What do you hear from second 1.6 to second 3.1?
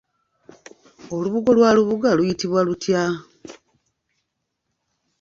lubuga luyitibwa lutya?